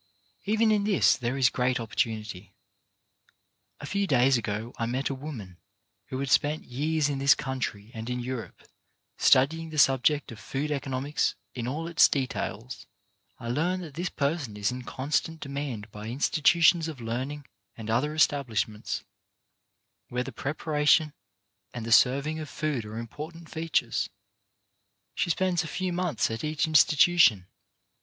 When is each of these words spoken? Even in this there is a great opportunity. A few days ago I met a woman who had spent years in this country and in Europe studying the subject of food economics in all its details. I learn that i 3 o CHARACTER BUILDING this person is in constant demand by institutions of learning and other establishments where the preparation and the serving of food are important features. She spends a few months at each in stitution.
Even 0.45 0.71
in 0.71 0.83
this 0.83 1.15
there 1.15 1.37
is 1.37 1.49
a 1.49 1.51
great 1.51 1.79
opportunity. 1.79 2.55
A 3.79 3.85
few 3.85 4.07
days 4.07 4.35
ago 4.35 4.73
I 4.79 4.87
met 4.87 5.09
a 5.11 5.13
woman 5.13 5.57
who 6.07 6.17
had 6.19 6.31
spent 6.31 6.63
years 6.63 7.07
in 7.07 7.19
this 7.19 7.35
country 7.35 7.91
and 7.93 8.09
in 8.09 8.19
Europe 8.19 8.63
studying 9.19 9.69
the 9.69 9.77
subject 9.77 10.31
of 10.31 10.39
food 10.39 10.71
economics 10.71 11.35
in 11.53 11.67
all 11.67 11.87
its 11.87 12.09
details. 12.09 12.87
I 13.39 13.49
learn 13.49 13.81
that 13.81 13.89
i 13.89 13.91
3 13.91 13.91
o 13.91 13.93
CHARACTER 13.93 13.93
BUILDING 13.93 14.01
this 14.01 14.09
person 14.49 14.57
is 14.57 14.71
in 14.71 14.81
constant 14.85 15.39
demand 15.39 15.91
by 15.91 16.07
institutions 16.07 16.87
of 16.87 16.99
learning 16.99 17.45
and 17.77 17.87
other 17.87 18.15
establishments 18.15 19.03
where 20.09 20.23
the 20.23 20.31
preparation 20.31 21.13
and 21.75 21.85
the 21.85 21.91
serving 21.91 22.39
of 22.39 22.49
food 22.49 22.85
are 22.85 22.97
important 22.97 23.51
features. 23.51 24.09
She 25.13 25.29
spends 25.29 25.63
a 25.63 25.67
few 25.67 25.93
months 25.93 26.31
at 26.31 26.43
each 26.43 26.65
in 26.65 26.73
stitution. 26.73 27.45